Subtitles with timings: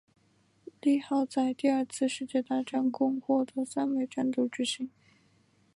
[0.81, 4.89] 利号在第二次世界大战共获得三枚战斗之星。